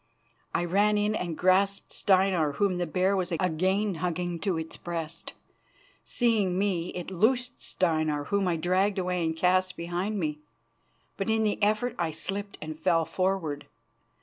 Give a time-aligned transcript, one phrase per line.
[0.55, 5.33] I ran in and grasped Steinar, whom the bear was again hugging to its breast.
[6.03, 10.39] Seeing me, it loosed Steinar, whom I dragged away and cast behind me,
[11.17, 13.67] but in the effort I slipped and fell forward.